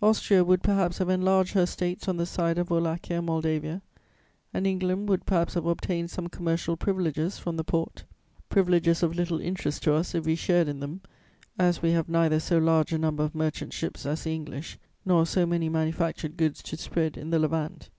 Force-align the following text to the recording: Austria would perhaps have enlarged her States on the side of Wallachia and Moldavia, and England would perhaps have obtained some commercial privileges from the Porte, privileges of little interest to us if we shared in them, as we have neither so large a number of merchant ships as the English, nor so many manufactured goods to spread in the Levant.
Austria 0.00 0.42
would 0.42 0.62
perhaps 0.62 0.96
have 0.96 1.10
enlarged 1.10 1.52
her 1.52 1.66
States 1.66 2.08
on 2.08 2.16
the 2.16 2.24
side 2.24 2.56
of 2.56 2.70
Wallachia 2.70 3.18
and 3.18 3.26
Moldavia, 3.26 3.82
and 4.54 4.66
England 4.66 5.06
would 5.10 5.26
perhaps 5.26 5.52
have 5.52 5.66
obtained 5.66 6.10
some 6.10 6.28
commercial 6.28 6.78
privileges 6.78 7.38
from 7.38 7.58
the 7.58 7.62
Porte, 7.62 8.04
privileges 8.48 9.02
of 9.02 9.14
little 9.14 9.38
interest 9.38 9.82
to 9.82 9.92
us 9.92 10.14
if 10.14 10.24
we 10.24 10.34
shared 10.34 10.68
in 10.68 10.80
them, 10.80 11.02
as 11.58 11.82
we 11.82 11.90
have 11.90 12.08
neither 12.08 12.40
so 12.40 12.56
large 12.56 12.90
a 12.90 12.96
number 12.96 13.22
of 13.22 13.34
merchant 13.34 13.74
ships 13.74 14.06
as 14.06 14.24
the 14.24 14.32
English, 14.34 14.78
nor 15.04 15.26
so 15.26 15.44
many 15.44 15.68
manufactured 15.68 16.38
goods 16.38 16.62
to 16.62 16.78
spread 16.78 17.18
in 17.18 17.28
the 17.28 17.38
Levant. 17.38 17.90